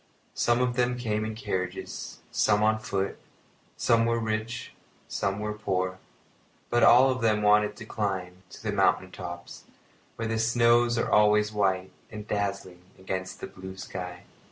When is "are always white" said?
10.97-11.91